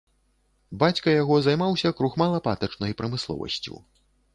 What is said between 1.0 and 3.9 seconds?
яго займаўся крухмала-патачнай прамысловасцю.